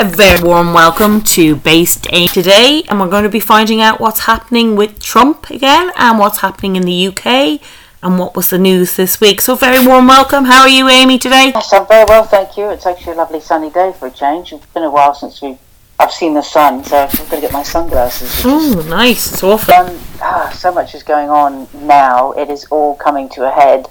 [0.00, 3.98] A very warm welcome to Based Amy today, and we're going to be finding out
[3.98, 7.60] what's happening with Trump again and what's happening in the UK
[8.00, 9.40] and what was the news this week.
[9.40, 10.44] So, very warm welcome.
[10.44, 11.50] How are you, Amy, today?
[11.52, 12.70] Yes, I'm very well, thank you.
[12.70, 14.52] It's actually a lovely sunny day for a change.
[14.52, 15.58] It's been a while since we
[15.98, 18.42] I've seen the sun, so I've got to get my sunglasses.
[18.44, 19.32] Oh, nice.
[19.32, 19.74] It's awful.
[19.74, 22.30] Um, ah, so much is going on now.
[22.34, 23.88] It is all coming to a head.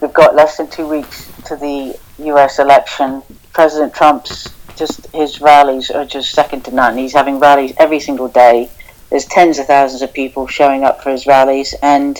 [0.00, 3.22] We've got less than two weeks to the US election.
[3.52, 4.48] President Trump's
[4.80, 6.96] just his rallies are just second to none.
[6.96, 8.70] He's having rallies every single day.
[9.10, 12.18] There's tens of thousands of people showing up for his rallies, and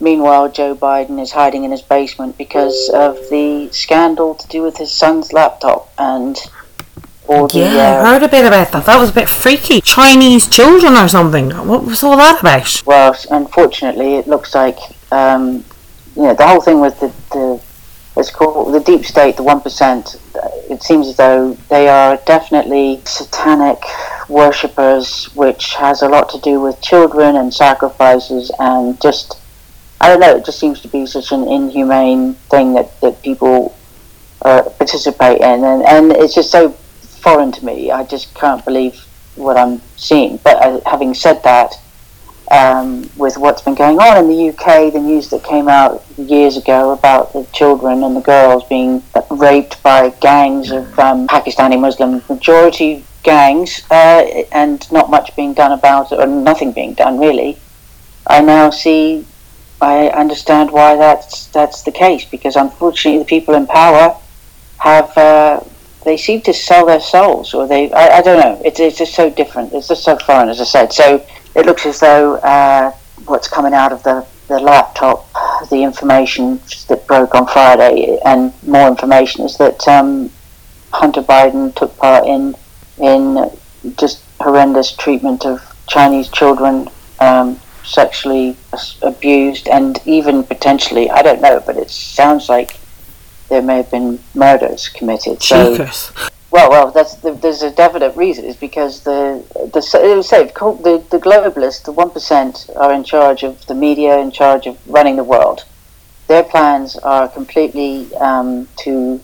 [0.00, 4.76] meanwhile, Joe Biden is hiding in his basement because of the scandal to do with
[4.76, 6.36] his son's laptop and
[7.28, 7.60] all the.
[7.60, 8.86] Yeah, uh, I heard a bit about that.
[8.86, 9.80] That was a bit freaky.
[9.80, 11.50] Chinese children or something.
[11.50, 12.82] What was all that about?
[12.84, 14.78] Well, unfortunately, it looks like
[15.12, 15.64] um,
[16.16, 17.62] you know the whole thing with the, the
[18.16, 20.16] it's called the deep state, the one percent.
[20.70, 23.82] It seems as though they are definitely satanic
[24.28, 29.38] worshippers, which has a lot to do with children and sacrifices and just.
[30.00, 30.36] I don't know.
[30.36, 33.74] It just seems to be such an inhumane thing that, that people
[34.42, 36.70] uh, participate in, and, and it's just so
[37.24, 37.90] foreign to me.
[37.90, 38.96] I just can't believe
[39.36, 40.36] what I'm seeing.
[40.38, 41.74] But uh, having said that,
[42.50, 46.56] um, with what's been going on in the UK, the news that came out years
[46.56, 52.22] ago about the children and the girls being raped by gangs of um, Pakistani Muslim
[52.28, 57.58] majority gangs, uh, and not much being done about it, or nothing being done really,
[58.26, 59.26] I now see,
[59.80, 64.16] I understand why that's that's the case because unfortunately the people in power
[64.78, 65.60] have uh,
[66.04, 69.14] they seem to sell their souls, or they, I, I don't know, it's, it's just
[69.14, 70.92] so different, it's just so foreign, as I said.
[70.92, 72.92] So it looks as though uh,
[73.26, 75.26] what's coming out of the, the laptop,
[75.70, 80.30] the information that broke on Friday, and more information is that um,
[80.92, 82.54] Hunter Biden took part in
[82.98, 83.50] in
[83.96, 86.88] just horrendous treatment of Chinese children,
[87.20, 88.56] um, sexually
[89.02, 92.78] abused, and even potentially, I don't know, but it sounds like
[93.48, 95.42] there may have been murders committed.
[95.42, 95.76] So,
[96.54, 98.44] well, well, that's the, there's a definite reason.
[98.44, 99.42] Is because the
[99.72, 99.80] the
[100.16, 104.68] was the the globalists, the one percent, are in charge of the media, in charge
[104.68, 105.64] of running the world.
[106.28, 109.20] Their plans are completely um, to.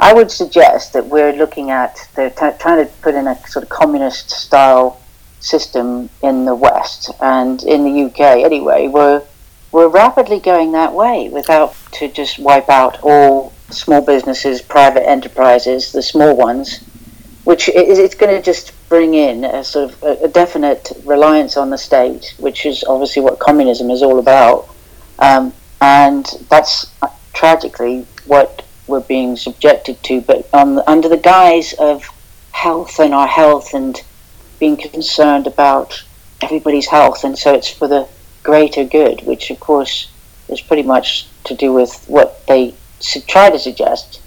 [0.00, 3.62] I would suggest that we're looking at they're t- trying to put in a sort
[3.62, 5.00] of communist style
[5.38, 8.88] system in the West and in the UK anyway.
[8.88, 9.22] We're
[9.70, 15.92] we're rapidly going that way without to just wipe out all small businesses, private enterprises,
[15.92, 16.84] the small ones,
[17.44, 21.56] which is it's going to just bring in a sort of a, a, definite reliance
[21.56, 24.68] on the state, which is obviously what communism is all about,
[25.18, 30.20] um, and that's uh, tragically what we're being subjected to.
[30.20, 32.04] But under the guise of
[32.52, 34.00] health and our health and
[34.60, 36.04] being concerned about
[36.42, 38.06] everybody's health, and so it's for the
[38.42, 40.10] greater good, which of course
[40.48, 42.74] is pretty much to do with what they
[43.26, 44.22] try to suggest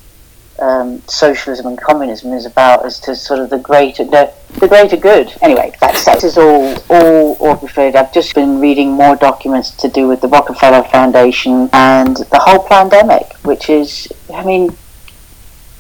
[0.60, 4.96] um, socialism and communism is about as to sort of the greater the, the greater
[4.96, 5.34] good.
[5.42, 7.96] Anyway, that's this is all all orchestrated.
[7.96, 12.66] I've just been reading more documents to do with the Rockefeller Foundation and the whole
[12.68, 14.76] pandemic, which is I mean,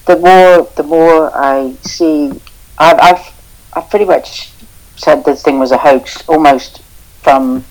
[0.05, 2.31] the more the more I see,
[2.77, 4.51] I've I've, I've pretty much
[4.97, 6.81] said this thing was a hoax almost
[7.21, 7.63] from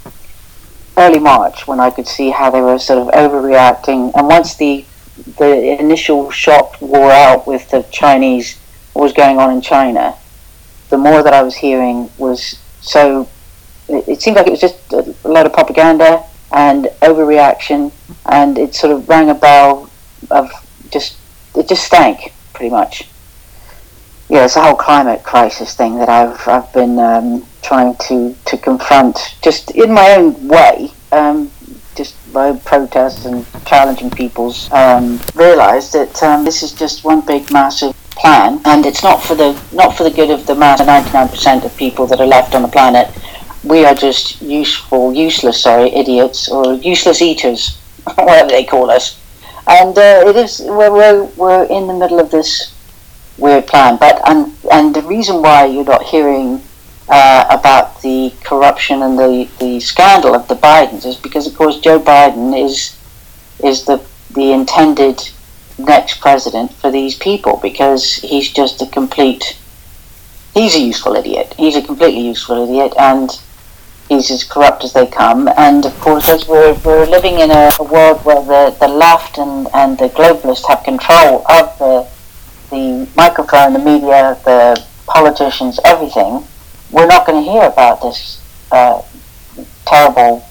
[0.96, 4.86] early March when I could see how they were sort of overreacting, and once the
[5.16, 8.58] the initial shock wore out with the Chinese,
[8.92, 10.16] what was going on in China,
[10.90, 13.28] the more that I was hearing was so.
[13.88, 17.92] It, it seemed like it was just a, lot of propaganda and overreaction,
[18.26, 19.90] and it sort of rang a bell
[20.30, 20.50] of
[20.90, 21.16] just
[21.54, 23.08] it just stank pretty much.
[24.28, 28.56] Yeah, it's a whole climate crisis thing that I've I've been um, trying to to
[28.58, 30.92] confront just in my own way.
[31.12, 31.50] Um,
[32.34, 38.60] by protests and challenging people's um, that um, this is just one big massive plan,
[38.64, 42.06] and it's not for the not for the good of the mass 99% of people
[42.08, 43.08] that are left on the planet.
[43.62, 47.78] We are just useful, useless, sorry, idiots or useless eaters,
[48.16, 49.18] whatever they call us.
[49.66, 52.74] And uh, it is we're, we're we're in the middle of this
[53.38, 53.96] weird plan.
[53.96, 56.62] But and and the reason why you're not hearing
[57.08, 61.78] uh, about the corruption and the, the scandal of the Bidens is because, of course,
[61.80, 62.98] Joe Biden is
[63.62, 64.02] is the
[64.32, 65.20] the intended
[65.78, 69.56] next president for these people because he's just a complete
[70.54, 71.54] he's a useful idiot.
[71.56, 73.30] He's a completely useful idiot and
[74.08, 75.48] he's as corrupt as they come.
[75.56, 79.38] And of course, as we're, we're living in a, a world where the, the left
[79.38, 82.08] and, and the globalists have control of the
[82.70, 86.44] the microphone, the media, the politicians, everything,
[86.94, 89.02] we're not going to hear about this uh,
[89.84, 90.46] terrible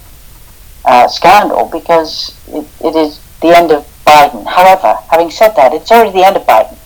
[0.85, 4.45] uh, scandal because it, it is the end of Biden.
[4.45, 6.77] However, having said that, it's already the end of Biden.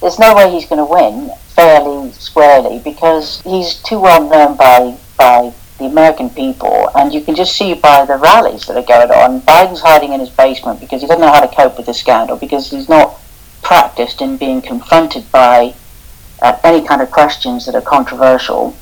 [0.00, 4.98] There's no way he's going to win fairly squarely because he's too well known by
[5.16, 9.10] by the American people, and you can just see by the rallies that are going
[9.10, 9.40] on.
[9.42, 12.36] Biden's hiding in his basement because he doesn't know how to cope with the scandal
[12.36, 13.18] because he's not
[13.62, 15.74] practiced in being confronted by
[16.40, 18.76] uh, any kind of questions that are controversial.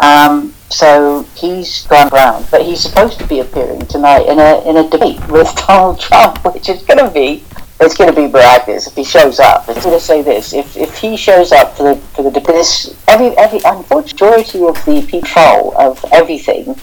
[0.00, 4.76] Um, so he's gone around, but he's supposed to be appearing tonight in a in
[4.76, 7.44] a debate with Donald Trump, which is going to be
[7.80, 9.66] it's going to be miraculous if he shows up.
[9.68, 12.94] I'm going to say this: if, if he shows up for the for the this
[13.08, 16.76] every every unfortunately of the control of everything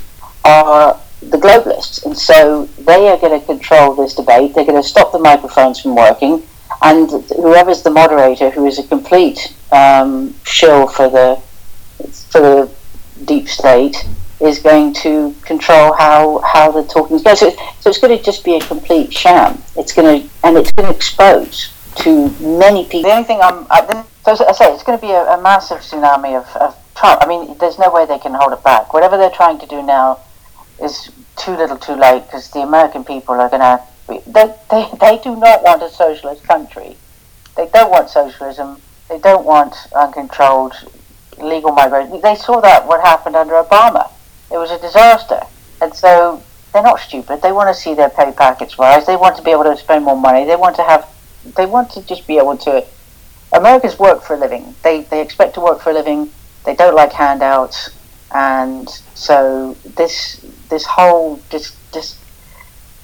[0.44, 4.54] are the globalists, and so they are going to control this debate.
[4.54, 6.44] They're going to stop the microphones from working,
[6.82, 11.42] and whoever's the moderator, who is a complete um, shill for the
[12.32, 12.77] for the
[13.26, 14.06] deep state,
[14.40, 17.40] is going to control how, how the talking goes.
[17.40, 17.50] So,
[17.80, 19.62] so it's going to just be a complete sham.
[19.76, 23.10] It's going to and it's going to expose to many people.
[23.10, 25.80] The only thing I'm, I, so I say, it's going to be a, a massive
[25.80, 27.24] tsunami of, of Trump.
[27.24, 28.94] I mean, there's no way they can hold it back.
[28.94, 30.20] Whatever they're trying to do now
[30.82, 33.82] is too little, too late because the American people are going to.
[34.08, 36.96] They, they, they do not want a socialist country.
[37.56, 38.80] They don't want socialism.
[39.10, 40.74] They don't want uncontrolled
[41.40, 42.22] legal migration.
[42.22, 44.12] They saw that what happened under Obama
[44.52, 45.42] it was a disaster.
[45.82, 46.42] And so
[46.74, 47.42] they're not stupid.
[47.42, 49.06] They want to see their pay packets rise.
[49.06, 50.46] They want to be able to spend more money.
[50.46, 51.08] They want to have.
[51.56, 52.86] They want to just be able to.
[53.54, 54.76] Americans work for a living.
[54.84, 56.32] They they expect to work for a living.
[56.66, 57.92] They don't like handouts,
[58.34, 62.20] and so this this whole this this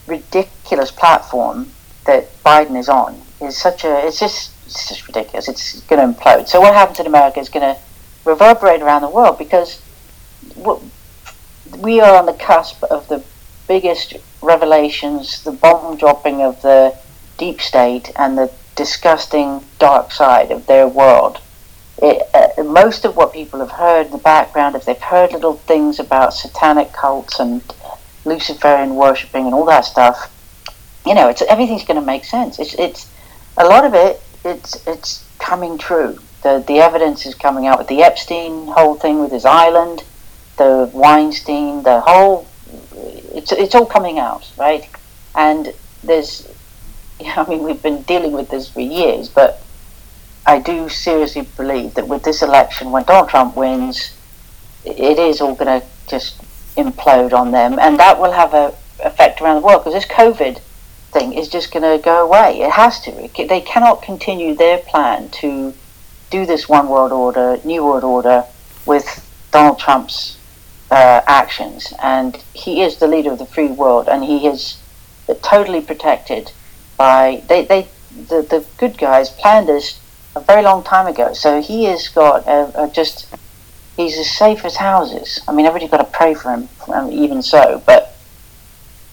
[0.07, 1.71] ridiculous platform
[2.05, 5.47] that Biden is on is such a it's just it's just ridiculous.
[5.47, 6.47] It's going to implode.
[6.47, 7.79] So what happens in America is going to
[8.25, 9.81] reverberate around the world because
[11.77, 13.23] we are on the cusp of the
[13.67, 16.95] biggest revelations, the bomb dropping of the
[17.37, 21.39] deep state and the disgusting dark side of their world.
[22.01, 25.53] It, uh, most of what people have heard in the background, if they've heard little
[25.53, 27.61] things about satanic cults and
[28.25, 30.29] Luciferian worshipping and all that stuff,
[31.05, 32.59] you know, it's everything's going to make sense.
[32.59, 33.09] It's it's
[33.57, 34.21] a lot of it.
[34.43, 36.17] It's it's coming true.
[36.43, 40.03] The the evidence is coming out with the Epstein whole thing with his island
[40.57, 42.47] the Weinstein, the whole,
[43.33, 44.87] it's, it's all coming out, right?
[45.35, 45.73] And
[46.03, 46.47] there's,
[47.25, 49.61] I mean, we've been dealing with this for years, but
[50.45, 54.17] I do seriously believe that with this election, when Donald Trump wins,
[54.85, 56.41] it is all going to just
[56.75, 60.59] implode on them, and that will have a effect around the world because this COVID
[61.11, 62.61] thing is just going to go away.
[62.61, 63.11] It has to.
[63.37, 65.73] They cannot continue their plan to
[66.33, 68.43] do this one world order, new world order,
[68.87, 69.07] with
[69.51, 70.37] Donald Trump's
[70.89, 74.77] uh, actions, and he is the leader of the free world, and he is
[75.41, 76.51] totally protected
[76.97, 77.63] by they.
[77.65, 77.87] they
[78.29, 79.99] the, the good guys planned this
[80.35, 83.27] a very long time ago, so he has got a, a just
[83.97, 85.41] he's as safe as houses.
[85.47, 88.15] I mean, everybody's got to pray for him, um, even so, but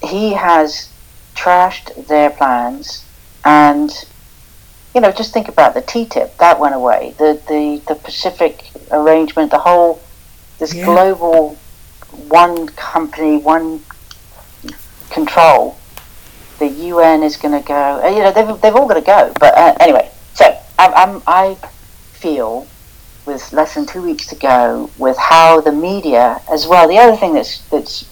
[0.02, 0.90] he has
[1.34, 3.04] trashed their plans
[3.44, 3.90] and
[4.94, 7.14] you know, just think about the TTIP that went away.
[7.18, 10.00] The the the Pacific arrangement, the whole
[10.58, 10.84] this yeah.
[10.84, 11.56] global
[12.28, 13.80] one company, one
[15.10, 15.76] control,
[16.58, 18.00] the UN is going to go.
[18.02, 19.32] Uh, you know, they've, they've all got to go.
[19.38, 20.44] But uh, anyway, so
[20.78, 21.54] I'm, I'm, I
[22.12, 22.66] feel
[23.26, 26.88] with less than two weeks to go, with how the media as well.
[26.88, 28.08] The other thing that's that's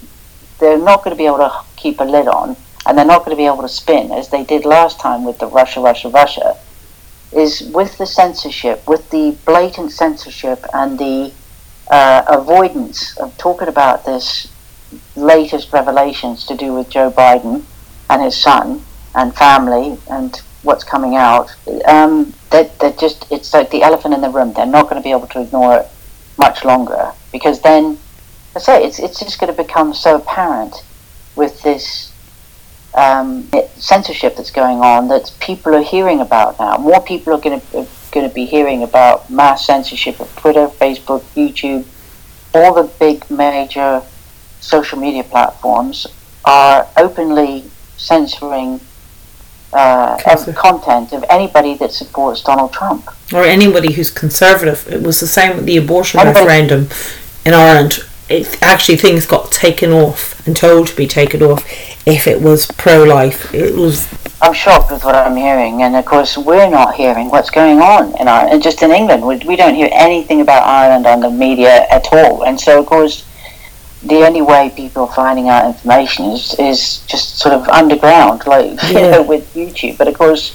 [0.58, 3.36] they're not going to be able to keep a lid on, and they're not going
[3.36, 6.56] to be able to spin as they did last time with the Russia, Russia, Russia,
[7.32, 11.32] is with the censorship, with the blatant censorship and the
[11.90, 14.52] uh, avoidance of talking about this
[15.16, 17.62] latest revelations to do with Joe Biden
[18.08, 18.82] and his son
[19.14, 21.54] and family and what's coming out,
[21.86, 24.52] um, that they're, they're just, it's like the elephant in the room.
[24.52, 25.86] They're not going to be able to ignore it
[26.36, 27.98] much longer because then,
[28.56, 30.74] I say, it's, it's just going to become so apparent
[31.36, 32.12] with this
[32.98, 36.76] um, censorship that's going on that people are hearing about now.
[36.78, 41.20] More people are going to going to be hearing about mass censorship of Twitter, Facebook,
[41.36, 41.86] YouTube,
[42.54, 44.02] all the big major
[44.60, 46.06] social media platforms
[46.44, 47.64] are openly
[47.96, 48.80] censoring
[49.72, 50.16] uh,
[50.54, 53.10] content of anybody that supports Donald Trump.
[53.32, 54.88] Or anybody who's conservative.
[54.90, 56.46] It was the same with the abortion anybody.
[56.46, 56.88] referendum
[57.44, 57.98] in Ireland.
[58.28, 61.64] It, actually, things got taken off and told to be taken off
[62.06, 63.54] if it was pro life.
[63.54, 64.06] It was
[64.40, 68.14] I'm shocked with what I'm hearing, and of course we're not hearing what's going on
[68.20, 71.30] in our, and just in England, we, we don't hear anything about Ireland on the
[71.30, 73.24] media at all, and so of course
[74.02, 78.80] the only way people are finding out information is, is just sort of underground, like
[78.84, 78.88] yeah.
[78.88, 79.98] you know, with YouTube.
[79.98, 80.54] But of course,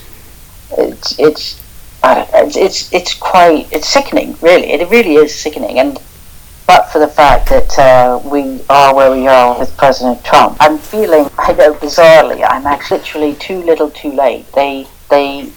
[0.78, 1.62] it's it's
[2.04, 4.72] it's, it's it's quite it's sickening, really.
[4.72, 5.98] It really is sickening, and
[6.68, 10.78] but for the fact that uh, we are where we are with President Trump, I'm
[10.78, 14.52] feeling, I know bizarrely, I'm actually literally too little, too late.
[14.54, 15.52] They they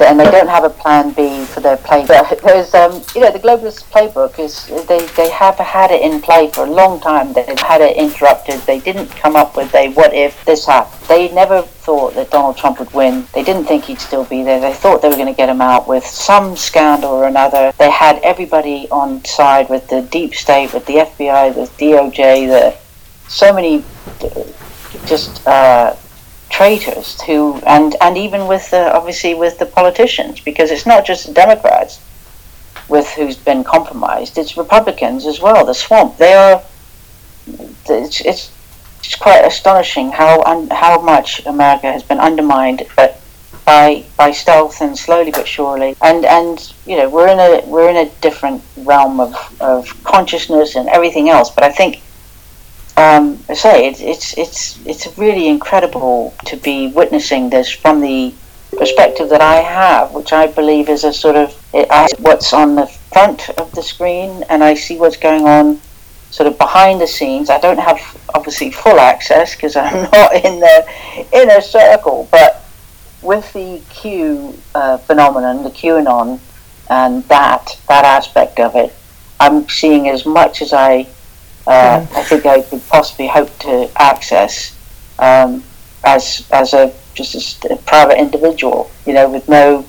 [0.00, 2.40] and they don't have a plan B for their playbook.
[2.42, 6.50] There's, um, you know, the globalist playbook is they, they have had it in play
[6.50, 7.32] for a long time.
[7.32, 8.60] They've had it interrupted.
[8.60, 11.08] They didn't come up with a what if this happened.
[11.08, 13.26] They never thought that Donald Trump would win.
[13.34, 14.60] They didn't think he'd still be there.
[14.60, 17.72] They thought they were going to get him out with some scandal or another.
[17.78, 22.76] They had everybody on side with the deep state, with the FBI, the DOJ, the
[23.28, 23.84] so many
[24.22, 24.44] uh,
[25.06, 25.46] just.
[25.46, 25.96] Uh,
[26.54, 31.26] traitors who and and even with the, obviously with the politicians because it's not just
[31.26, 32.00] the Democrats
[32.88, 36.16] with who's been compromised it's Republicans as well the swamp.
[36.16, 36.62] They are
[37.88, 38.52] it's it's,
[39.00, 43.20] it's quite astonishing how un, how much America has been undermined but
[43.66, 45.96] by by stealth and slowly but surely.
[46.02, 50.76] And and you know we're in a we're in a different realm of, of consciousness
[50.76, 52.00] and everything else but I think
[52.96, 58.32] um, I say it's it's it's it's really incredible to be witnessing this from the
[58.76, 62.86] perspective that I have, which I believe is a sort of I, what's on the
[62.86, 65.80] front of the screen, and I see what's going on
[66.30, 67.50] sort of behind the scenes.
[67.50, 68.00] I don't have
[68.34, 72.64] obviously full access because I'm not in the inner circle, but
[73.22, 76.38] with the Q uh, phenomenon, the QAnon,
[76.90, 78.94] and that that aspect of it,
[79.40, 81.08] I'm seeing as much as I
[81.66, 84.76] uh, I think I could possibly hope to access
[85.18, 85.64] um,
[86.04, 89.84] as as a just a, private individual, you know, with no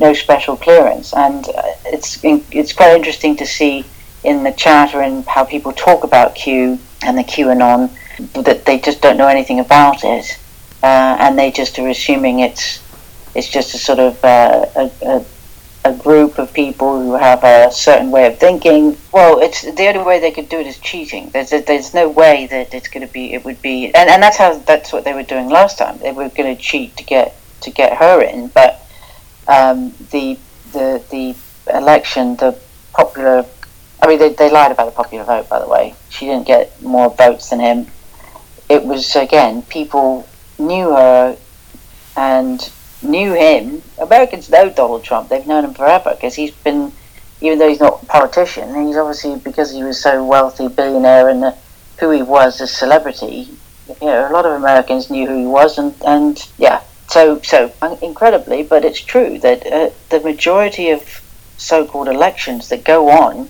[0.00, 1.14] no special clearance.
[1.14, 3.84] And uh, it's it's quite interesting to see
[4.24, 7.90] in the chat and how people talk about Q and the QAnon
[8.44, 10.38] that they just don't know anything about it,
[10.82, 12.82] uh, and they just are assuming it's
[13.34, 15.24] it's just a sort of uh, a, a,
[15.84, 18.96] a group of people who have a certain way of thinking.
[19.12, 21.28] Well, it's the only way they could do it is cheating.
[21.30, 23.34] There's there's no way that it's going to be.
[23.34, 25.98] It would be, and, and that's how that's what they were doing last time.
[25.98, 28.86] They were going to cheat to get to get her in, but
[29.46, 30.38] um, the
[30.72, 31.36] the the
[31.76, 32.58] election, the
[32.92, 33.44] popular.
[34.02, 35.94] I mean, they, they lied about the popular vote, by the way.
[36.10, 37.86] She didn't get more votes than him.
[38.68, 41.36] It was again, people knew her,
[42.16, 42.70] and
[43.04, 43.82] knew him.
[43.98, 45.28] Americans know Donald Trump.
[45.28, 46.92] They've known him forever because he's been,
[47.40, 51.44] even though he's not a politician, he's obviously because he was so wealthy, billionaire, and
[51.44, 51.52] uh,
[51.98, 53.48] who he was as celebrity.
[54.00, 56.82] You know, a lot of Americans knew who he was, and and yeah.
[57.08, 61.22] So so incredibly, but it's true that uh, the majority of
[61.56, 63.48] so-called elections that go on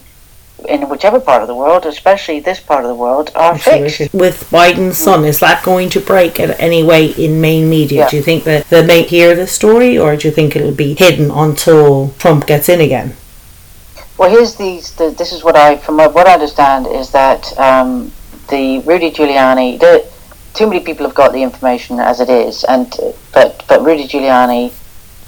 [0.67, 4.13] in whichever part of the world, especially this part of the world, are fixed.
[4.15, 8.01] With Biden's son, is that going to break in any way in main media?
[8.01, 8.09] Yeah.
[8.11, 10.95] Do you think that they may hear the story, or do you think it'll be
[10.95, 13.17] hidden until Trump gets in again?
[14.17, 18.13] Well, here's the, the this is what I from what I understand is that um,
[18.49, 20.09] the Rudy Giuliani, the,
[20.55, 22.95] too many people have got the information as it is, and
[23.33, 24.73] but but Rudy Giuliani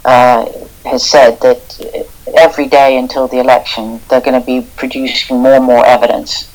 [0.04, 0.46] uh,
[0.84, 5.64] has said that every day until the election, they're going to be producing more and
[5.64, 6.52] more evidence,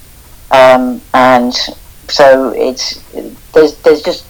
[0.52, 1.54] um, and
[2.08, 3.02] so it's
[3.54, 4.26] there's there's just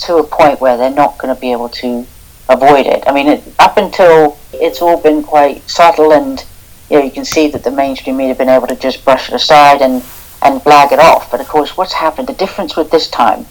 [0.00, 2.06] to a point where they're not going to be able to
[2.48, 3.04] avoid it.
[3.06, 6.44] I mean, it, up until it's all been quite subtle, and
[6.90, 9.28] you know you can see that the mainstream media have been able to just brush
[9.28, 10.02] it aside and
[10.42, 11.30] and blag it off.
[11.30, 12.28] But of course, what's happened?
[12.28, 13.46] The difference with this time.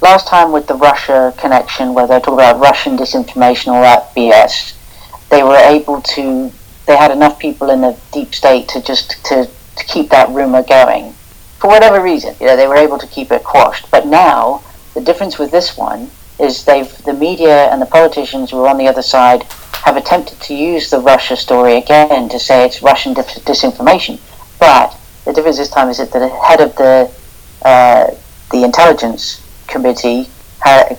[0.00, 4.72] Last time with the Russia connection, where they talk about Russian disinformation, all that BS,
[5.30, 6.52] they were able to
[6.86, 10.62] they had enough people in the deep state to just to, to keep that rumor
[10.62, 11.12] going
[11.58, 12.34] for whatever reason.
[12.40, 13.90] You know they were able to keep it quashed.
[13.90, 14.62] But now
[14.94, 18.78] the difference with this one is they've the media and the politicians who are on
[18.78, 19.44] the other side
[19.84, 24.18] have attempted to use the Russia story again to say it's Russian dis- disinformation.
[24.58, 27.10] But the difference this time is that the head of the
[27.62, 28.10] uh,
[28.50, 30.28] the intelligence committee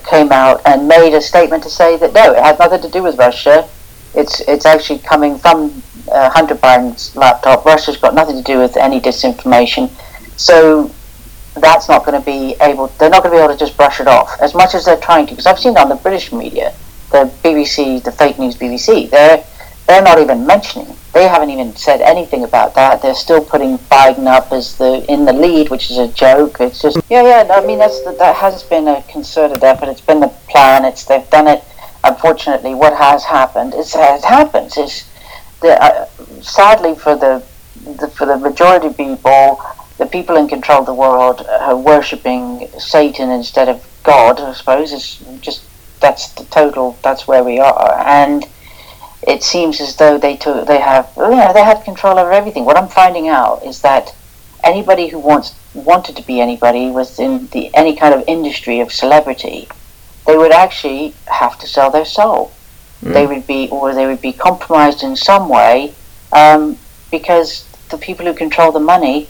[0.08, 3.02] came out and made a statement to say that no, it had nothing to do
[3.02, 3.68] with Russia
[4.14, 7.64] it's it's actually coming from uh, Hunter Biden's laptop.
[7.64, 9.90] Russia's got nothing to do with any disinformation,
[10.38, 10.90] so
[11.60, 12.88] that's not going to be able.
[12.88, 14.96] They're not going to be able to just brush it off as much as they're
[14.96, 15.32] trying to.
[15.32, 16.74] Because I've seen on the British media,
[17.10, 19.44] the BBC, the fake news BBC, they're
[19.86, 23.02] they're not even mentioning They haven't even said anything about that.
[23.02, 26.60] They're still putting Biden up as the in the lead, which is a joke.
[26.60, 27.52] It's just yeah, yeah.
[27.52, 29.88] I mean, that's that has been a concerted effort.
[29.88, 30.84] It's been the plan.
[30.84, 31.64] It's they've done it.
[32.04, 34.76] Unfortunately, what has happened is it happens.
[34.76, 35.08] Is
[35.60, 36.06] the, uh,
[36.40, 37.44] sadly for the,
[37.98, 39.60] the for the majority of people,
[39.98, 44.40] the people in control of the world are worshiping Satan instead of God.
[44.40, 45.62] I suppose it's just
[46.00, 46.98] that's the total.
[47.02, 48.44] That's where we are, and
[49.26, 52.64] it seems as though they took, they have you know, they have control over everything.
[52.64, 54.14] What I'm finding out is that
[54.64, 58.92] anybody who wants wanted to be anybody was in the any kind of industry of
[58.92, 59.68] celebrity,
[60.26, 62.52] they would actually have to sell their soul.
[63.02, 63.12] Mm.
[63.14, 65.94] They would be or they would be compromised in some way
[66.32, 66.78] um,
[67.10, 69.28] because the people who control the money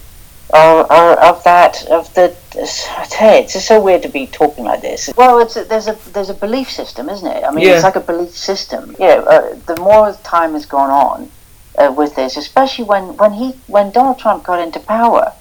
[0.52, 2.37] are, are of that of the.
[2.99, 5.11] I tell you, it's just so weird to be talking like this.
[5.16, 7.44] Well, it's a, there's a there's a belief system, isn't it?
[7.44, 7.75] I mean, yeah.
[7.75, 8.90] it's like a belief system.
[8.99, 11.30] You know, uh, the more time has gone on
[11.78, 15.32] uh, with this, especially when when he when Donald Trump got into power,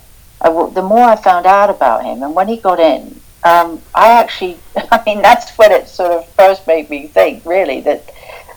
[0.41, 4.12] uh, the more I found out about him, and when he got in, um, I
[4.19, 4.60] actually,
[4.91, 8.12] I mean, that's when it sort of first made me think, really, that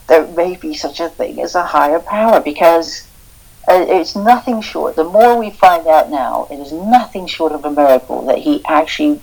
[0.07, 3.09] there may be such a thing as a higher power because
[3.69, 4.97] uh, it's nothing short.
[4.97, 8.63] The more we find out now, it is nothing short of a miracle that he
[8.67, 9.21] actually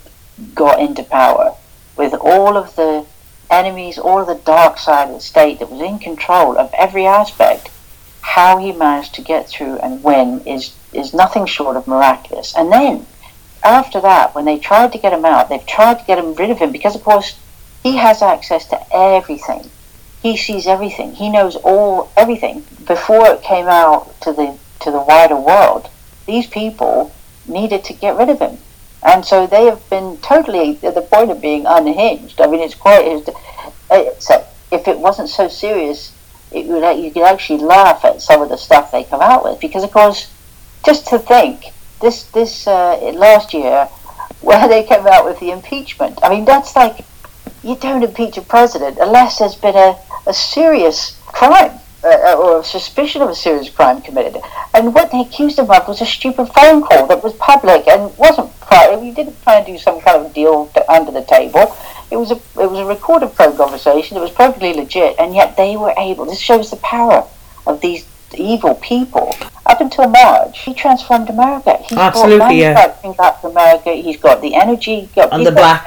[0.56, 1.56] got into power
[1.96, 3.06] with all of the
[3.52, 7.06] enemies, all of the dark side of the state that was in control of every
[7.06, 7.70] aspect.
[8.22, 12.56] How he managed to get through and win is is nothing short of miraculous.
[12.56, 13.06] And then
[13.64, 16.50] after that, when they tried to get him out, they've tried to get him rid
[16.50, 17.40] of him because, of course,
[17.84, 19.70] he has access to everything
[20.22, 21.14] he sees everything.
[21.14, 25.90] He knows all everything before it came out to the to the wider world.
[26.28, 27.12] These people
[27.48, 28.60] needed to get rid of him,
[29.04, 32.40] and so they have been totally at the point of being unhinged.
[32.40, 33.04] I mean, it's quite.
[33.04, 36.14] It's, uh, if it wasn't so serious,
[36.52, 39.60] it would you could actually laugh at some of the stuff they come out with
[39.60, 40.32] because, of course,
[40.86, 43.86] just to think this this uh, last year
[44.42, 46.20] where they came out with the impeachment.
[46.24, 47.06] I mean, that's like
[47.64, 52.64] you don't impeach a president unless there's been a a serious crime uh, or a
[52.64, 54.42] suspicion of a serious crime committed.
[54.74, 58.16] And what they accused him of was a stupid phone call that was public and
[58.18, 59.02] wasn't private.
[59.02, 61.76] We didn't try and do some kind of deal to, under the table.
[62.10, 64.18] It was a it was a recorded phone conversation.
[64.18, 66.26] It was perfectly legit, and yet they were able.
[66.26, 67.28] This shows the power
[67.66, 69.36] of these evil people.
[69.66, 71.78] Up until March, he transformed America.
[71.88, 72.74] He's Absolutely, yeah.
[73.18, 73.94] Back to America.
[73.94, 75.10] He's got the energy.
[75.16, 75.86] Got, and the black,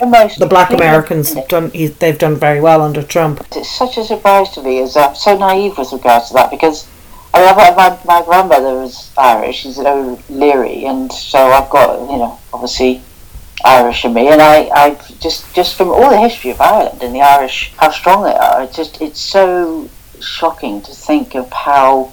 [0.00, 1.70] almost the black Americans done.
[1.70, 3.46] He, they've done very well under Trump.
[3.54, 4.80] It's such a surprise to me.
[4.80, 6.88] As I'm so naive with regards to that because.
[7.34, 9.56] I mean, my, my grandmother was Irish.
[9.56, 13.02] She's an O'Leary, and so I've got you know obviously
[13.64, 17.14] Irish in me, and I, I just just from all the history of Ireland and
[17.14, 18.62] the Irish, how strong they are.
[18.62, 19.88] It's just it's so
[20.20, 22.12] shocking to think of how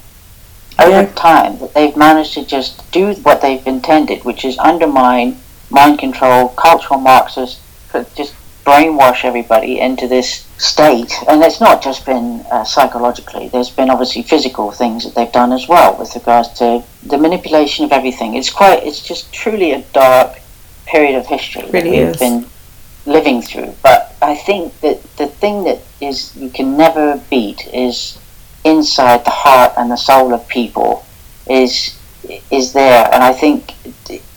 [0.80, 5.38] over time that they've managed to just do what they've intended, which is undermine,
[5.70, 8.34] mind control, cultural Marxists, could just
[8.66, 11.14] brainwash everybody into this state.
[11.28, 15.52] And it's not just been uh, psychologically, there's been obviously physical things that they've done
[15.52, 18.36] as well with regards to the manipulation of everything.
[18.36, 20.40] It's quite, it's just truly a dark
[20.86, 22.20] period of history really that we've is.
[22.20, 22.46] been
[23.06, 23.74] living through.
[23.84, 28.18] But I think that the thing that is you can never beat is
[28.64, 31.06] inside the heart and the soul of people
[31.48, 31.98] is
[32.50, 33.74] is there, and I think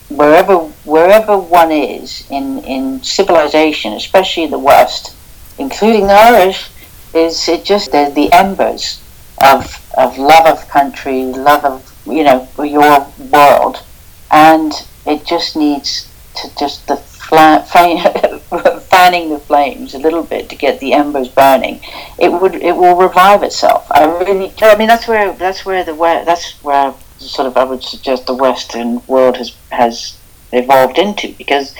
[0.09, 5.15] wherever wherever one is in in civilization, especially the West,
[5.57, 6.69] including the Irish,
[7.13, 9.01] is it just the, the embers
[9.41, 9.63] of
[9.97, 13.83] of love of country, love of you know your world,
[14.31, 14.73] and
[15.05, 16.97] it just needs to just the
[18.89, 21.81] fanning the flames a little bit to get the embers burning,
[22.17, 23.87] it would it will revive itself.
[23.91, 25.93] I really, I mean, that's where that's where the
[26.25, 30.17] that's where sort of I would suggest the Western world has has
[30.51, 31.75] evolved into because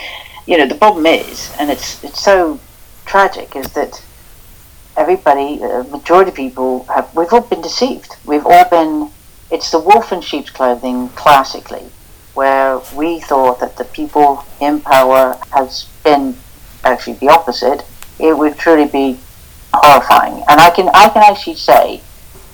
[0.46, 2.60] you know the problem is, and it's it's so
[3.06, 4.04] tragic, is that
[4.98, 8.16] everybody, a majority of people have we've all been deceived.
[8.26, 9.12] We've all been.
[9.50, 11.90] It's the wolf in sheep's clothing, classically
[12.38, 16.38] where we thought that the people in power has been
[16.88, 17.84] actually the opposite,
[18.20, 19.20] it would truly be
[19.74, 20.44] horrifying.
[20.48, 22.02] And I can I can actually say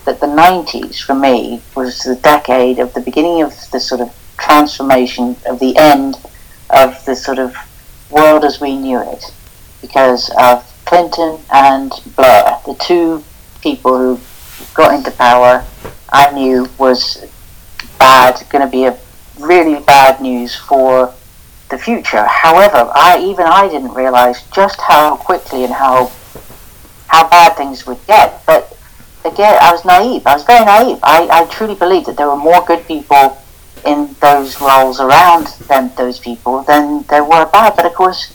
[0.05, 4.13] that the 90s for me was the decade of the beginning of the sort of
[4.37, 6.17] transformation of the end
[6.69, 7.55] of the sort of
[8.09, 9.23] world as we knew it
[9.81, 13.23] because of Clinton and Blair, the two
[13.61, 14.19] people who
[14.73, 15.65] got into power
[16.11, 17.25] I knew was
[17.97, 18.97] bad, going to be a
[19.39, 21.13] really bad news for
[21.73, 22.23] the future.
[22.25, 26.11] However, I even I didn't realize just how quickly and how
[27.07, 28.45] how bad things would get.
[28.45, 28.77] But
[29.25, 30.25] again, I was naive.
[30.25, 30.99] I was very naive.
[31.03, 33.37] I, I truly believed that there were more good people
[33.85, 37.75] in those roles around than those people than there were bad.
[37.75, 38.33] But of course,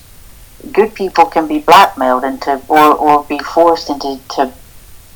[0.72, 4.52] good people can be blackmailed into or, or be forced into to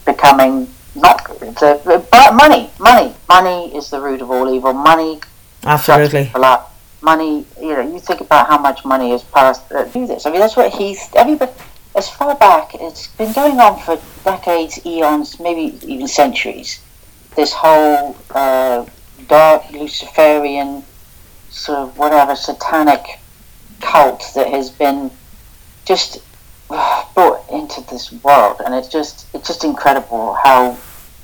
[0.06, 1.54] becoming not good.
[1.60, 4.72] But money, money, money is the root of all evil.
[4.72, 5.20] Money,
[5.64, 6.30] absolutely.
[7.02, 10.24] Money, you know, you think about how much money is passed uh, through this.
[10.24, 11.08] I mean, that's what he's.
[11.14, 11.52] Everybody,
[11.96, 16.80] as far back, it's been going on for decades, eons, maybe even centuries.
[17.36, 18.86] This whole uh,
[19.28, 20.84] dark Luciferian
[21.50, 23.18] sort of whatever satanic
[23.80, 25.10] cult that has been
[25.84, 26.22] just
[26.68, 30.78] brought into this world, and it's just it's just incredible how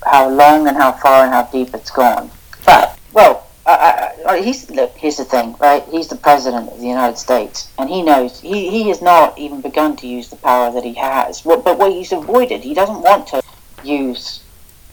[0.05, 2.31] how long and how far and how deep it's gone.
[2.67, 4.97] But well, I, I, he's look.
[4.97, 5.85] Here's the thing, right?
[5.91, 9.61] He's the president of the United States, and he knows he, he has not even
[9.61, 11.43] begun to use the power that he has.
[11.43, 13.43] But, but what he's avoided, he doesn't want to
[13.85, 14.43] use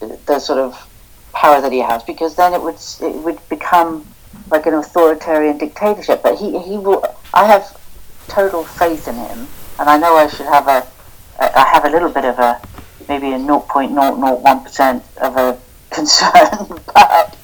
[0.00, 0.74] the, sort of
[1.32, 4.06] power that he has because then it would it would become
[4.50, 6.22] like an authoritarian dictatorship.
[6.22, 7.02] But he he will.
[7.32, 7.80] I have
[8.28, 9.46] total faith in him
[9.78, 10.86] and I know I should have a,
[11.38, 12.60] I have a little bit of a,
[13.08, 15.58] maybe a 0.001% of a
[15.90, 17.35] concern, but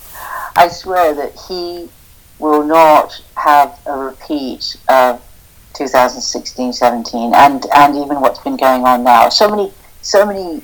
[0.56, 1.88] I swear that he
[2.38, 5.22] will not have a repeat of
[5.74, 9.28] 2016-17 and, and even what's been going on now.
[9.28, 10.62] So many, so many,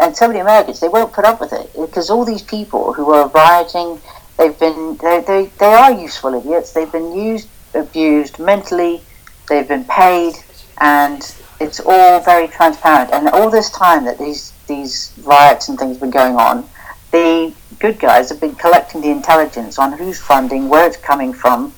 [0.00, 3.12] and so many Americans, they won't put up with it because all these people who
[3.12, 4.00] are rioting,
[4.38, 6.72] they've been, they, they, they are useful idiots.
[6.72, 9.02] They've been used, abused mentally,
[9.48, 10.34] they've been paid,
[10.80, 11.20] and
[11.60, 13.10] it's all very transparent.
[13.12, 16.68] And all this time that these these riots and things have been going on,
[17.12, 21.72] the good guys have been collecting the intelligence on who's funding, where it's coming from,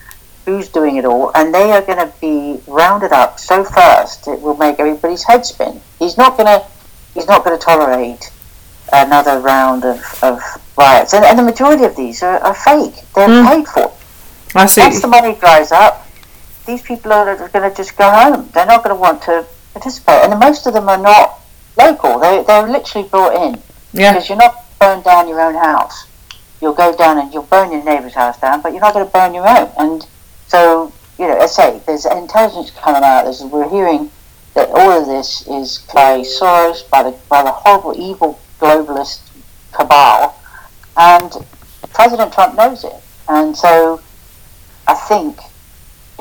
[0.45, 4.41] who's doing it all, and they are going to be rounded up so fast it
[4.41, 5.81] will make everybody's head spin.
[5.99, 6.67] He's not going to
[7.15, 8.31] he's not going to tolerate
[8.93, 10.41] another round of, of
[10.77, 12.95] riots, and, and the majority of these are, are fake.
[13.15, 13.47] They're mm.
[13.47, 13.93] paid for.
[14.55, 14.81] I see.
[14.81, 16.07] Once the money dries up,
[16.67, 18.49] these people are going to just go home.
[18.55, 21.41] They're not going to want to participate, and most of them are not
[21.77, 22.19] local.
[22.19, 24.13] They they're literally brought in yeah.
[24.13, 26.07] because you're not burn down your own house.
[26.61, 29.13] You'll go down and you'll burn your neighbour's house down, but you're not going to
[29.13, 29.71] burn your own.
[29.79, 30.07] And
[30.47, 33.25] so you know, I say there's intelligence coming out.
[33.25, 34.11] There's, we're hearing
[34.55, 39.21] that all of this is by Soros, by the by the horrible, evil globalist
[39.73, 40.41] cabal,
[40.97, 41.33] and
[41.93, 42.95] President Trump knows it.
[43.29, 44.01] And so
[44.87, 45.39] I think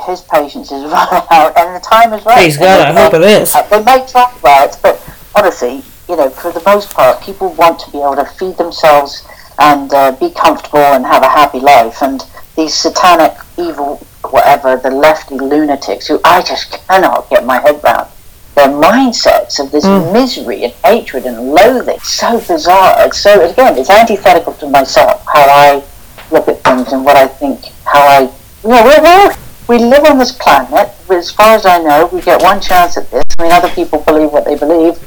[0.05, 2.37] his patience is running out, and the time is right.
[2.37, 3.53] Please God, I hope it is.
[3.69, 4.99] They make track riots, but
[5.35, 9.27] honestly, you know, for the most part, people want to be able to feed themselves
[9.59, 12.01] and uh, be comfortable and have a happy life.
[12.01, 12.23] And
[12.55, 13.97] these satanic, evil,
[14.29, 18.09] whatever, the lefty lunatics, who I just cannot get my head around,
[18.55, 20.13] their mindsets of this mm.
[20.13, 23.05] misery and hatred and loathing, so bizarre.
[23.05, 25.83] It's so again, it's antithetical to myself how I
[26.31, 28.21] look at things and what I think, how I,
[28.63, 29.35] you know, we're, we're
[29.67, 30.89] we live on this planet.
[31.09, 33.23] As far as I know, we get one chance at this.
[33.37, 34.97] I mean, other people believe what they believe.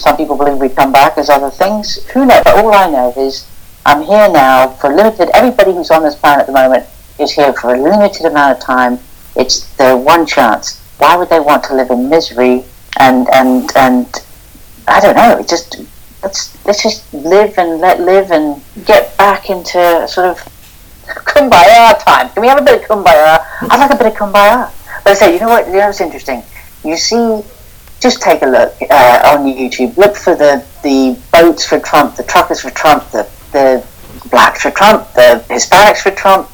[0.00, 2.02] Some people believe we come back as other things.
[2.12, 2.42] Who knows?
[2.42, 3.46] But all I know is
[3.84, 5.28] I'm here now for limited.
[5.34, 6.86] Everybody who's on this planet at the moment
[7.18, 8.98] is here for a limited amount of time.
[9.36, 10.80] It's their one chance.
[10.98, 12.64] Why would they want to live in misery
[12.98, 14.06] and and and
[14.88, 15.38] I don't know.
[15.38, 15.80] It just
[16.22, 20.38] let's let's just live and let live and get back into sort of
[21.06, 22.30] kumbaya time.
[22.30, 23.44] Can we have a bit of kumbaya?
[23.62, 24.72] I'd like a bit of kumbaya.
[25.04, 25.66] But I say, you know what?
[25.66, 26.42] You know what's interesting?
[26.84, 27.42] You see,
[28.00, 29.96] just take a look uh, on YouTube.
[29.96, 33.86] Look for the the boats for Trump, the truckers for Trump, the the
[34.30, 36.48] blacks for Trump, the Hispanics for Trump.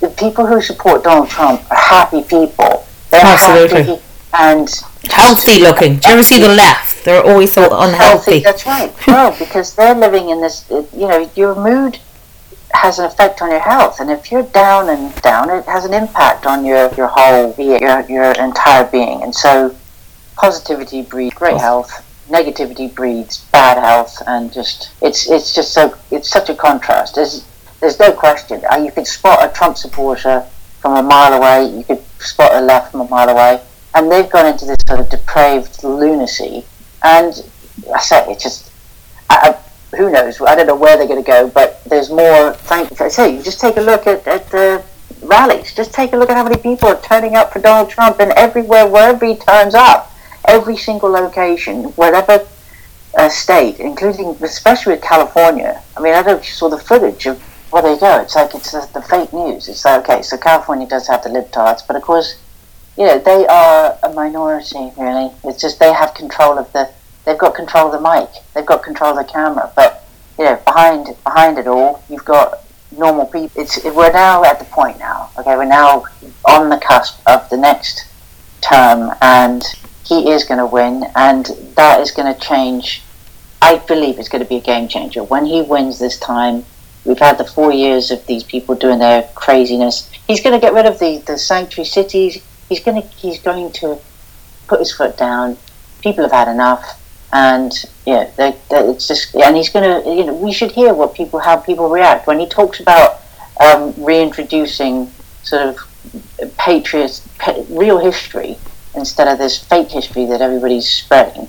[0.00, 2.86] The people who support Donald Trump are happy people.
[3.10, 3.82] They're Absolutely.
[3.82, 4.68] happy and
[5.10, 5.96] healthy looking.
[5.96, 7.04] Do you ever see the left?
[7.04, 8.40] They're always so unhealthy.
[8.40, 8.94] Healthy, that's right.
[9.08, 10.64] No, because they're living in this.
[10.70, 11.98] You know, your mood
[12.74, 13.98] has an effect on your health.
[14.00, 18.00] And if you're down and down, it has an impact on your, your whole your,
[18.02, 19.22] your entire being.
[19.22, 19.74] And so
[20.38, 22.04] positivity breeds great health.
[22.28, 27.14] Negativity breeds bad health, and just it's it's just so it's such a contrast.
[27.14, 27.44] There's
[27.80, 28.62] there's no question.
[28.70, 30.46] Uh, you could spot a Trump supporter
[30.80, 31.70] from a mile away.
[31.76, 33.62] You could spot a left from a mile away,
[33.94, 36.64] and they've gone into this sort of depraved lunacy.
[37.02, 37.32] And
[37.94, 38.70] I say it's just
[39.30, 39.56] I,
[39.96, 40.40] who knows?
[40.40, 42.52] I don't know where they're going to go, but there's more.
[42.52, 44.84] Thank I say, just take a look at, at the
[45.22, 45.74] rallies.
[45.74, 48.32] Just take a look at how many people are turning up for Donald Trump, and
[48.32, 50.07] everywhere, wherever he turns up,
[50.48, 52.44] every single location, whatever
[53.16, 55.80] uh, state, including especially with California.
[55.96, 58.20] I mean, I don't you saw the footage of where they go.
[58.20, 59.68] It's like it's the, the fake news.
[59.68, 62.38] It's like okay, so California does have the libtards, but of course,
[62.96, 64.90] you know, they are a minority.
[64.96, 66.90] Really, it's just they have control of the
[67.24, 70.04] they've got control of the mic, they've got control of the camera, but
[70.38, 72.60] you know, behind behind it all, you've got
[72.96, 73.60] normal people.
[73.60, 75.30] It's we're now at the point now.
[75.38, 76.04] Okay, we're now
[76.46, 78.06] on the cusp of the next
[78.60, 79.62] term, and
[80.08, 81.44] he is going to win, and
[81.76, 83.02] that is going to change.
[83.60, 86.64] I believe it's going to be a game changer when he wins this time.
[87.04, 90.10] We've had the four years of these people doing their craziness.
[90.26, 92.42] He's going to get rid of the, the sanctuary cities.
[92.70, 93.98] He's going to he's going to
[94.66, 95.58] put his foot down.
[96.00, 96.84] People have had enough,
[97.32, 97.72] and
[98.06, 101.14] yeah, they, they, it's just and he's going to you know we should hear what
[101.14, 103.20] people how people react when he talks about
[103.60, 105.10] um, reintroducing
[105.42, 107.26] sort of patriots
[107.68, 108.56] real history
[108.98, 111.48] instead of this fake history that everybody's spreading.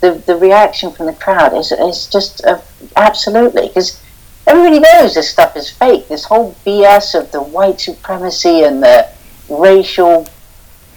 [0.00, 2.60] The the reaction from the crowd is is just uh,
[2.96, 4.00] absolutely because
[4.46, 6.08] everybody knows this stuff is fake.
[6.08, 9.08] This whole BS of the white supremacy and the
[9.48, 10.26] racial.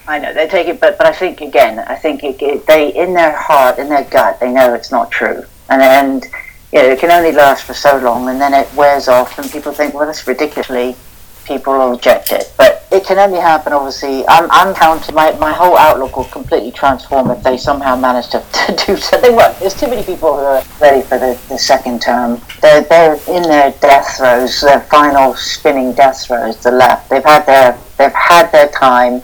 [0.08, 2.94] I know they take it, but but I think again, I think it, it, they
[2.94, 6.26] in their heart, in their gut, they know it's not true, and and
[6.72, 9.50] you know, it can only last for so long, and then it wears off, and
[9.52, 10.96] people think, well, that's ridiculously
[11.46, 12.52] people will reject it.
[12.58, 14.28] But it can only happen, obviously.
[14.28, 18.40] I'm, I'm counting, my, my whole outlook will completely transform if they somehow manage to,
[18.52, 19.20] to do so.
[19.20, 19.32] They.
[19.60, 22.42] There's too many people who are ready for the, the second term.
[22.62, 27.10] They're, they're in their death throes, their final spinning death throes, the left.
[27.10, 29.22] They've had their, they've had their time,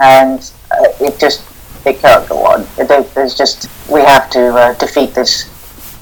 [0.00, 1.44] and uh, it just,
[1.86, 2.66] it can't go on.
[3.14, 5.48] There's just, we have to uh, defeat this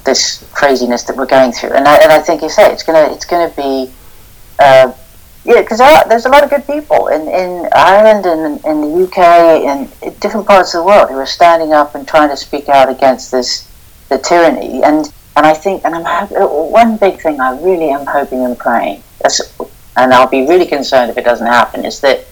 [0.04, 1.72] this craziness that we're going through.
[1.72, 3.92] And I, and I think you say it's gonna it's gonna be
[4.58, 4.92] uh,
[5.48, 9.18] yeah, because there's a lot of good people in, in Ireland and in the UK
[9.18, 12.90] and different parts of the world who are standing up and trying to speak out
[12.90, 13.66] against this
[14.10, 14.82] the tyranny.
[14.82, 19.02] And and I think and I'm one big thing I really am hoping and praying,
[19.96, 22.26] and I'll be really concerned if it doesn't happen, is that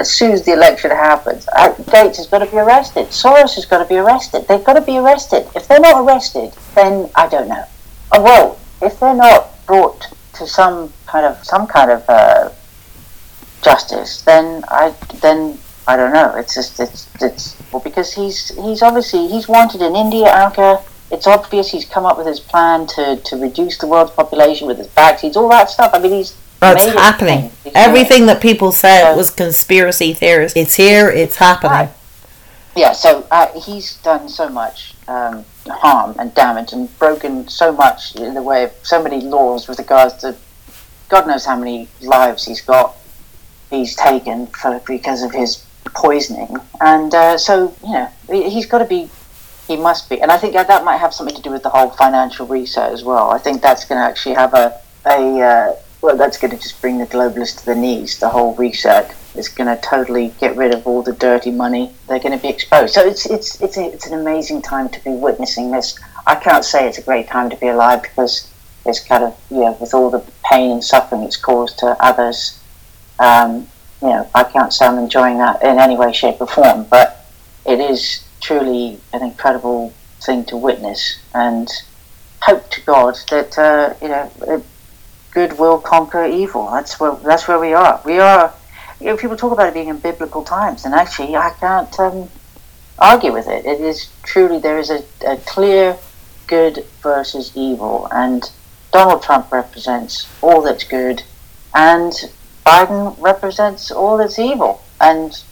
[0.00, 3.08] as soon as the election happens, uh, Gates has got to be arrested.
[3.08, 4.48] Soros has got to be arrested.
[4.48, 5.46] They've got to be arrested.
[5.54, 7.64] If they're not arrested, then I don't know.
[8.10, 12.50] Oh, well, if they're not brought to some kind of some kind of uh,
[13.62, 16.34] justice, then I then I don't know.
[16.36, 20.82] It's just it's it's well because he's he's obviously he's wanted in India, Africa.
[21.10, 24.78] It's obvious he's come up with his plan to, to reduce the world's population with
[24.78, 25.90] his vaccines, all that stuff.
[25.92, 27.52] I mean, he's it's happening.
[27.74, 30.54] Everything that people said was conspiracy theories.
[30.56, 31.10] It's here.
[31.10, 31.92] It's happening.
[32.74, 32.92] Yeah.
[32.92, 34.94] So uh, he's done so much.
[35.06, 39.68] Um, harm and damage and broken so much in the way of so many laws
[39.68, 40.36] with regards to
[41.12, 42.96] God knows how many lives he's got,
[43.68, 45.62] he's taken for, because of his
[45.94, 46.56] poisoning.
[46.80, 49.10] And uh, so, you know, he's got to be,
[49.68, 50.22] he must be.
[50.22, 53.04] And I think that might have something to do with the whole financial reset as
[53.04, 53.30] well.
[53.30, 56.80] I think that's going to actually have a, a uh, well, that's going to just
[56.80, 60.72] bring the globalists to the knees, the whole reset is going to totally get rid
[60.72, 61.92] of all the dirty money.
[62.08, 62.94] They're going to be exposed.
[62.94, 65.98] So it's it's it's a, it's an amazing time to be witnessing this.
[66.26, 68.51] I can't say it's a great time to be alive because
[68.84, 72.58] it's kind of you know with all the pain and suffering it's caused to others.
[73.18, 73.68] Um,
[74.00, 76.84] you know, I can't say I'm enjoying that in any way, shape, or form.
[76.90, 77.24] But
[77.64, 81.68] it is truly an incredible thing to witness, and
[82.40, 84.64] hope to God that uh, you know
[85.30, 86.70] good will conquer evil.
[86.70, 88.00] That's where that's where we are.
[88.04, 88.52] We are
[89.02, 92.28] you know, people talk about it being in biblical times, and actually, I can't um,
[93.00, 93.66] argue with it.
[93.66, 95.98] It is truly there is a, a clear
[96.46, 98.48] good versus evil, and
[98.92, 101.22] Donald Trump represents all that's good,
[101.74, 102.12] and
[102.64, 105.42] Biden represents all that's evil, and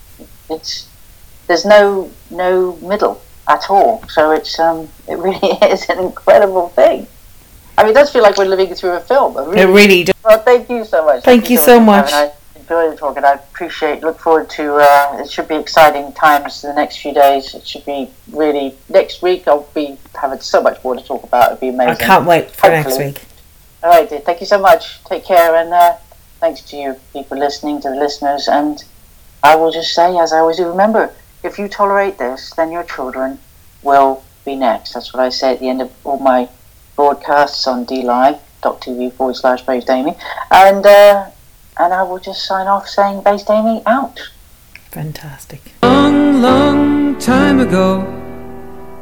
[0.48, 0.88] it's
[1.46, 4.04] there's no no middle at all.
[4.08, 7.06] So it's um, it really is an incredible thing.
[7.76, 9.36] I mean, it does feel like we're living through a film.
[9.36, 10.14] Really, it really does.
[10.22, 11.24] Well, thank you so much.
[11.24, 12.10] Thank, thank you, so, so much.
[12.10, 12.34] much
[12.70, 14.02] enjoyed the talk, and I appreciate.
[14.02, 14.76] Look forward to.
[14.76, 17.54] Uh, it should be exciting times the next few days.
[17.54, 19.48] It should be really next week.
[19.48, 21.52] I'll be having so much more to talk about.
[21.52, 21.90] It'll be amazing.
[21.90, 22.98] I can't wait for Hopefully.
[22.98, 23.29] next week.
[23.82, 24.20] All right, dear.
[24.20, 25.02] Thank you so much.
[25.04, 25.96] Take care, and uh,
[26.38, 28.82] thanks to you people listening, to the listeners, and
[29.42, 32.84] I will just say, as I always do, remember: if you tolerate this, then your
[32.84, 33.38] children
[33.82, 34.92] will be next.
[34.92, 36.48] That's what I say at the end of all my
[36.96, 40.16] broadcasts on DLive.tv forward slash Brave Damien.
[40.50, 41.30] And uh,
[41.78, 44.20] and I will just sign off saying Based Amy out.
[44.90, 45.62] Fantastic.
[45.82, 48.19] Long, long time ago,